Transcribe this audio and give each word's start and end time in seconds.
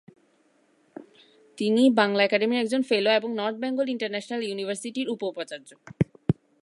তিনি 1.57 1.83
বাংলা 1.89 2.21
একাডেমির 2.23 2.61
একজন 2.61 2.81
ফেলো 2.81 3.09
এবং 3.11 3.29
নর্থ 3.35 3.57
বেঙ্গল 3.59 3.87
ইন্টারন্যাশনাল 3.89 4.41
ইউনিভার্সিটি 4.43 5.01
উপ-উপাচার্য। 5.07 5.69